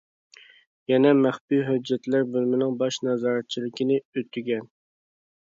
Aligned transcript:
يەنە 0.91 1.11
مەخپىي 1.19 1.61
ھۆججەتلەر 1.67 2.25
بۆلۈمىنىڭ 2.31 2.73
باش 2.81 2.99
نازارەتچىلىكىنى 3.09 4.01
ئۆتىگەن. 4.01 4.67